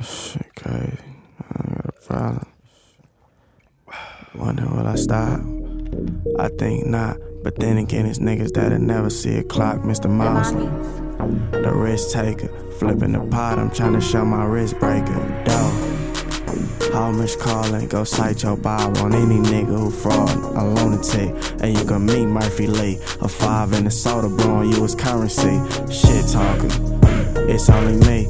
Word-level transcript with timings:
Shit 0.00 0.54
crazy. 0.54 0.98
I 1.40 1.74
got 1.74 1.88
a 1.88 1.92
problem. 1.92 2.46
Wonder 4.34 4.66
will 4.66 4.86
I 4.86 4.94
stop? 4.94 5.40
I 6.38 6.48
think 6.48 6.86
not. 6.86 7.16
But 7.42 7.58
then 7.58 7.78
again, 7.78 8.06
it's 8.06 8.18
niggas 8.18 8.52
that'll 8.52 8.78
never 8.78 9.10
see 9.10 9.38
a 9.38 9.42
clock. 9.42 9.78
Mr. 9.78 10.08
Mosley, 10.08 10.66
the 11.62 11.72
risk 11.72 12.10
taker. 12.10 12.48
Flipping 12.78 13.12
the 13.12 13.20
pot, 13.20 13.58
I'm 13.58 13.70
trying 13.70 13.94
to 13.94 14.00
show 14.00 14.24
my 14.24 14.44
wrist 14.44 14.78
breaker. 14.78 15.14
how 16.92 17.10
much 17.10 17.38
calling, 17.38 17.88
go 17.88 18.04
cite 18.04 18.42
your 18.42 18.56
Bible 18.56 18.98
on 18.98 19.14
any 19.14 19.36
nigga 19.36 19.66
who 19.66 19.90
fraud, 19.90 20.30
a 20.30 20.64
lunatic. 20.64 21.30
And 21.60 21.76
you 21.76 21.84
can 21.84 22.06
meet 22.06 22.26
Murphy 22.26 22.66
Lee, 22.66 22.98
a 23.20 23.28
five 23.28 23.72
in 23.72 23.84
the 23.84 23.90
soda 23.90 24.28
blowing 24.28 24.72
you 24.72 24.84
as 24.84 24.94
currency. 24.94 25.58
Shit 25.92 26.28
talking, 26.28 26.70
it's 27.48 27.68
only 27.70 27.96
me. 28.06 28.26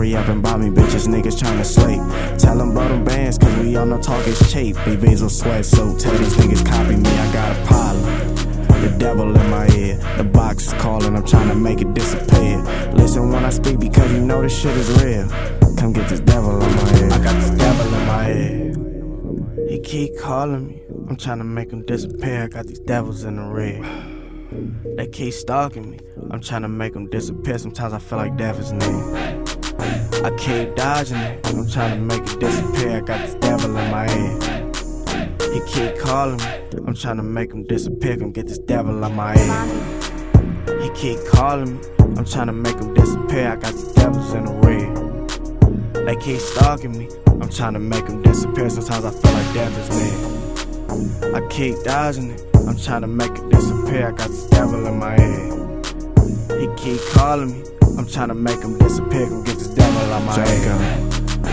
Hurry 0.00 0.16
up 0.16 0.28
and 0.28 0.42
buy 0.42 0.56
me 0.56 0.70
bitches, 0.70 1.06
niggas 1.06 1.38
trying 1.38 1.58
to 1.58 1.64
sleep. 1.64 2.00
Tell 2.38 2.56
them 2.56 2.72
bro 2.72 2.88
them 2.88 3.04
bands, 3.04 3.36
cause 3.36 3.54
we 3.58 3.76
all 3.76 3.84
know 3.84 4.00
talk 4.00 4.26
is 4.26 4.50
cheap. 4.50 4.74
Be 4.86 4.96
Visual 4.96 5.28
sweatsuit, 5.28 6.00
tell 6.00 6.16
these 6.16 6.34
niggas 6.36 6.64
copy 6.64 6.96
me, 6.96 7.10
I 7.10 7.32
got 7.34 7.54
a 7.54 7.66
problem. 7.66 8.80
The 8.80 8.96
devil 8.98 9.36
in 9.36 9.50
my 9.50 9.68
ear, 9.76 9.96
the 10.16 10.24
box 10.24 10.68
is 10.68 10.72
calling, 10.80 11.14
I'm 11.14 11.26
trying 11.26 11.48
to 11.48 11.54
make 11.54 11.82
it 11.82 11.92
disappear. 11.92 12.62
Listen 12.94 13.30
when 13.30 13.44
I 13.44 13.50
speak 13.50 13.78
because 13.78 14.10
you 14.10 14.20
know 14.20 14.40
this 14.40 14.58
shit 14.58 14.74
is 14.74 14.88
real. 15.02 15.28
Come 15.76 15.92
get 15.92 16.08
this 16.08 16.20
devil 16.20 16.50
on 16.50 16.76
my 16.76 16.98
ear. 16.98 17.12
I 17.12 17.18
got 17.18 17.34
this 17.34 17.50
devil 17.50 17.94
in 17.94 18.06
my 18.06 18.32
ear. 18.32 19.68
He 19.68 19.80
keep 19.80 20.18
calling 20.18 20.66
me. 20.66 20.82
I'm 21.10 21.16
trying 21.16 21.38
to 21.40 21.44
make 21.44 21.70
him 21.70 21.84
disappear. 21.84 22.44
I 22.44 22.46
got 22.46 22.66
these 22.66 22.80
devils 22.80 23.24
in 23.24 23.36
the 23.36 23.42
red. 23.42 23.84
They 24.96 25.08
keep 25.08 25.34
stalking 25.34 25.90
me. 25.90 25.98
I'm 26.30 26.40
trying 26.40 26.62
to 26.62 26.68
make 26.68 26.94
them 26.94 27.10
disappear. 27.10 27.58
Sometimes 27.58 27.92
I 27.92 27.98
feel 27.98 28.16
like 28.16 28.40
is 28.40 28.72
near. 28.72 29.59
I 30.22 30.30
keep 30.36 30.74
dodging 30.74 31.16
it. 31.16 31.46
I'm 31.46 31.66
trying 31.66 31.98
to 31.98 32.00
make 32.04 32.20
it 32.30 32.38
disappear. 32.38 32.98
I 32.98 33.00
got 33.00 33.26
this 33.26 33.34
devil 33.36 33.74
in 33.74 33.90
my 33.90 34.06
head. 34.06 34.76
He 35.52 35.60
keep 35.66 35.98
calling 35.98 36.36
me. 36.36 36.44
I'm 36.86 36.94
trying 36.94 37.16
to 37.16 37.22
make 37.22 37.52
him 37.52 37.62
disappear. 37.64 38.18
Come 38.18 38.32
get 38.32 38.46
this 38.46 38.58
devil 38.58 39.02
on 39.02 39.16
my 39.16 39.34
head. 39.34 40.82
He 40.82 40.90
keep 40.90 41.18
calling 41.28 41.80
me. 41.80 41.88
I'm 42.18 42.26
trying 42.26 42.48
to 42.48 42.52
make 42.52 42.76
him 42.76 42.92
disappear. 42.92 43.48
I 43.48 43.56
got 43.56 43.72
these 43.72 43.92
devils 43.92 44.34
in 44.34 44.44
the 44.44 44.52
red. 44.52 46.06
They 46.06 46.16
keep 46.16 46.38
stalking 46.38 46.98
me. 46.98 47.08
I'm 47.26 47.48
trying 47.48 47.72
to 47.72 47.80
make 47.80 48.06
them 48.06 48.20
disappear. 48.20 48.68
Sometimes 48.68 49.06
I 49.06 49.10
feel 49.10 49.32
like 49.32 49.54
death 49.54 49.78
is 49.78 49.88
near. 51.22 51.34
I 51.34 51.48
keep 51.48 51.82
dodging 51.82 52.32
it. 52.32 52.44
I'm 52.68 52.76
trying 52.76 53.00
to 53.00 53.06
make 53.06 53.30
it 53.30 53.48
disappear. 53.48 54.08
I 54.08 54.12
got 54.12 54.28
this 54.28 54.46
devil 54.48 54.86
in 54.86 54.98
my 54.98 55.18
head. 55.18 56.60
He 56.60 56.68
keep 56.76 57.00
calling 57.14 57.52
me. 57.52 57.64
I'm 57.96 58.06
trying 58.06 58.28
to 58.28 58.34
make 58.34 58.60
him 58.60 58.78
disappear. 58.78 59.26
Come 59.28 59.44
get 59.44 59.58
this 59.58 59.68
out 60.28 60.36
my. 60.36 61.10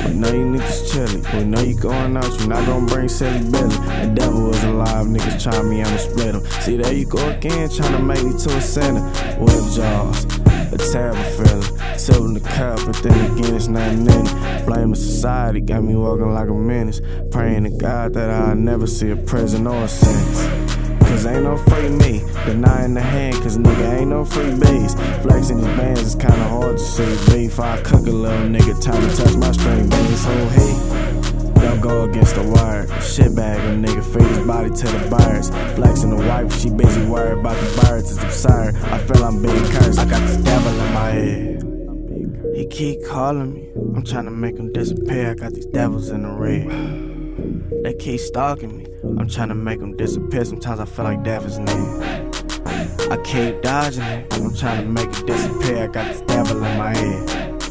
We 0.08 0.14
know 0.14 0.32
you 0.32 0.46
niggas 0.46 0.92
chillin'. 0.92 1.34
We 1.34 1.44
know 1.44 1.62
you 1.62 1.78
going 1.80 2.16
out. 2.16 2.40
You 2.40 2.48
not 2.48 2.66
gonna 2.66 2.86
bring 2.86 3.10
silly 3.10 3.40
Billy. 3.52 3.76
The 3.76 4.14
devil 4.16 4.54
is 4.54 4.64
alive. 4.64 5.08
Niggas 5.08 5.42
try 5.42 5.62
me, 5.64 5.82
I'ma 5.82 5.98
split 5.98 6.36
him. 6.36 6.46
See, 6.62 6.78
there 6.78 6.94
you 6.94 7.06
go 7.06 7.30
again. 7.30 7.70
Trying 7.70 7.94
to 7.94 8.00
make 8.00 8.24
me 8.24 8.32
to 8.32 8.56
a 8.56 8.62
sinner. 8.62 9.02
Whip 9.40 9.74
jaws. 9.74 10.26
A 10.72 10.78
terrible 10.78 11.24
feeling. 11.24 11.98
Tilting 11.98 12.34
the 12.36 12.40
cup, 12.42 12.80
but 12.86 12.96
then 13.04 13.38
again, 13.38 13.56
it's 13.56 13.68
nothing 13.68 14.06
in 14.06 14.28
it. 14.28 14.66
Blaming 14.66 14.96
society 14.96 15.62
got 15.62 15.84
me 15.84 15.96
walking 15.96 16.34
like 16.34 16.50
a 16.50 16.54
menace. 16.54 17.02
Praying 17.32 17.64
to 17.64 17.70
God 17.72 18.14
that 18.14 18.30
I'll 18.30 18.56
never 18.56 18.88
see 18.88 19.10
a 19.10 19.16
prison 19.16 19.68
or 19.68 19.84
a 19.84 19.88
sentence. 19.88 20.67
Cause 21.08 21.26
ain't 21.26 21.44
no 21.44 21.58
free 21.58 21.90
me, 21.90 22.24
denying 22.46 22.94
the 22.94 23.02
hand, 23.02 23.36
cause 23.42 23.58
nigga 23.58 24.00
ain't 24.00 24.10
no 24.10 24.26
free 24.26 24.52
bees. 24.52 24.94
Flexing 25.24 25.58
these 25.58 25.78
bands 25.78 26.02
is 26.02 26.16
kinda 26.16 26.48
hard 26.50 26.78
to 26.78 26.84
see. 26.84 27.32
Beef, 27.32 27.60
I 27.60 27.82
cook 27.82 28.06
a 28.08 28.12
little 28.12 28.48
nigga, 28.48 28.80
time 28.82 29.02
to 29.02 29.16
touch 29.16 29.36
my 29.36 29.52
string 29.52 29.90
beans. 29.90 30.22
So 30.22 30.48
he 30.50 30.98
don't 31.62 31.82
go 31.82 32.04
against 32.04 32.36
the 32.36 32.44
wire. 32.44 32.86
Shitbag 33.00 33.58
a 33.58 33.88
nigga, 33.88 34.04
feed 34.04 34.28
his 34.28 34.46
body 34.46 34.70
to 34.70 34.86
the 34.86 35.08
birds. 35.10 35.50
Flexing 35.76 36.10
the 36.10 36.18
wife, 36.28 36.54
she 36.60 36.70
busy 36.70 37.06
worried 37.06 37.40
about 37.40 37.56
the 37.56 37.82
birds, 37.82 38.12
it's 38.12 38.24
absurd. 38.24 38.76
I 38.76 38.98
feel 39.00 39.24
I'm 39.24 39.42
being 39.42 39.66
cursed, 39.72 40.00
I 40.00 40.06
got 40.06 40.22
this 40.28 40.38
devil 40.38 40.72
in 40.72 40.94
my 40.94 41.10
head. 41.10 41.64
He 42.56 42.66
keep 42.68 43.06
calling 43.06 43.54
me, 43.54 43.70
I'm 43.96 44.04
trying 44.04 44.26
to 44.26 44.32
make 44.32 44.58
him 44.58 44.72
disappear. 44.74 45.32
I 45.32 45.34
got 45.36 45.54
these 45.54 45.68
devils 45.68 46.10
in 46.10 46.24
the 46.24 46.30
red. 46.30 47.17
They 47.84 47.94
keep 47.94 48.20
stalking 48.20 48.78
me. 48.78 48.86
I'm 49.04 49.28
trying 49.28 49.50
to 49.50 49.56
make 49.56 49.80
them 49.80 49.96
disappear. 49.96 50.44
Sometimes 50.44 50.80
I 50.80 50.86
feel 50.86 51.06
like 51.06 51.24
death 51.24 51.46
is 51.46 51.60
near. 51.60 52.28
I 53.12 53.18
keep 53.24 53.62
dodging 53.62 54.04
it. 54.04 54.34
I'm 54.34 54.56
trying 54.56 54.84
to 54.84 54.90
make 54.90 55.10
it 55.10 55.26
disappear. 55.26 55.84
I 55.84 55.88
got 55.88 56.08
this 56.12 56.22
devil 56.22 56.58
in 56.58 56.78
my 56.78 56.96
head. 56.96 57.64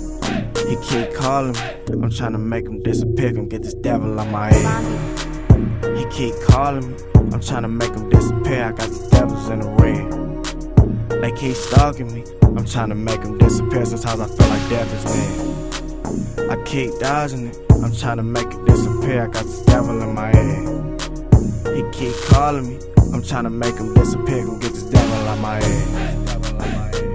He 0.69 0.77
keep 0.77 1.15
calling 1.15 1.53
me. 1.53 1.60
I'm 1.88 2.10
trying 2.10 2.32
to 2.32 2.38
make 2.38 2.66
him 2.66 2.82
disappear. 2.82 3.32
Come 3.32 3.49
get 3.49 3.62
this 3.62 3.75
devil 3.75 4.19
on 4.19 4.31
my 4.31 4.53
head. 4.53 5.98
He 5.98 6.04
keep 6.06 6.34
calling 6.47 6.88
me. 6.88 7.03
I'm 7.15 7.41
trying 7.41 7.62
to 7.62 7.69
make 7.69 7.93
him 7.93 8.09
disappear. 8.09 8.65
I 8.65 8.72
got 8.72 8.88
these 8.88 9.09
devils 9.09 9.48
in 9.48 9.60
the 9.60 9.71
red. 9.71 11.22
They 11.22 11.33
keep 11.33 11.56
stalking 11.56 12.15
me. 12.15 12.25
I'm 12.43 12.65
trying 12.65 12.91
to 12.91 12.94
make 12.94 13.21
them 13.22 13.37
disappear. 13.38 13.84
Sometimes 13.84 14.21
I 14.21 14.27
feel 14.27 14.48
like 14.48 14.69
death 14.71 15.06
is 15.06 16.37
near. 16.38 16.50
I 16.50 16.62
keep 16.65 16.98
dodging 17.00 17.48
it. 17.48 17.66
I'm 17.86 17.94
trying 17.94 18.16
to 18.16 18.24
make 18.24 18.48
it 18.48 18.64
disappear. 18.64 19.22
I 19.22 19.26
got 19.28 19.44
the 19.44 19.64
devil 19.64 20.02
in 20.02 20.12
my 20.12 20.34
head. 20.34 21.76
He 21.76 21.88
keep 21.97 22.14
calling 22.26 22.69
me. 22.69 22.80
I'm 23.14 23.22
trying 23.22 23.44
to 23.44 23.50
make 23.50 23.76
him 23.76 23.94
disappear. 23.94 24.44
Go 24.44 24.58
get 24.58 24.72
this 24.72 24.82
devil 24.82 25.28
out 25.28 25.38
my 25.38 25.62
head. 25.62 27.06